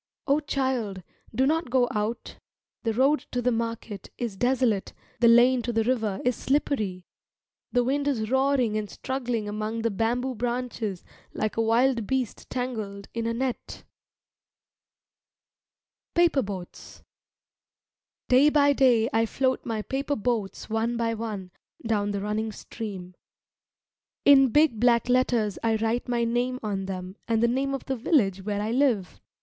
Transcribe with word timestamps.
O 0.25 0.39
child, 0.39 1.03
do 1.35 1.45
not 1.45 1.69
go 1.69 1.87
out! 1.91 2.39
The 2.81 2.91
road 2.93 3.27
to 3.31 3.39
the 3.39 3.51
market 3.51 4.09
is 4.17 4.35
desolate, 4.35 4.93
the 5.19 5.27
lane 5.27 5.61
to 5.61 5.71
the 5.71 5.83
river 5.83 6.19
is 6.25 6.35
slippery. 6.35 7.05
The 7.71 7.83
wind 7.83 8.07
is 8.07 8.31
roaring 8.31 8.75
and 8.77 8.89
struggling 8.89 9.47
among 9.47 9.83
the 9.83 9.91
bamboo 9.91 10.33
branches 10.33 11.05
like 11.35 11.55
a 11.55 11.61
wild 11.61 12.07
beast 12.07 12.49
tangled 12.49 13.09
in 13.13 13.27
a 13.27 13.33
net. 13.35 13.83
[Illustration: 16.15 16.33
From 16.33 16.39
a 16.39 16.43
drawing 16.43 16.65
by 16.65 16.73
Surendranath 16.73 16.73
Ganguli 16.73 16.73
see 16.73 17.03
cboat.jpg] 17.03 17.03
PAPER 17.03 17.03
BOATS 17.03 17.03
Day 18.29 18.49
by 18.49 18.73
day 18.73 19.09
I 19.13 19.25
float 19.27 19.63
my 19.67 19.81
paper 19.83 20.15
boats 20.15 20.67
one 20.67 20.97
by 20.97 21.13
one 21.13 21.51
down 21.85 22.09
the 22.09 22.21
running 22.21 22.51
stream. 22.51 23.13
In 24.25 24.47
big 24.49 24.79
black 24.79 25.07
letters 25.07 25.59
I 25.61 25.75
write 25.75 26.07
my 26.09 26.23
name 26.23 26.59
on 26.63 26.87
them 26.87 27.17
and 27.27 27.43
the 27.43 27.47
name 27.47 27.75
of 27.75 27.85
the 27.85 27.95
village 27.95 28.43
where 28.43 28.63
I 28.63 28.71
live. 28.71 29.21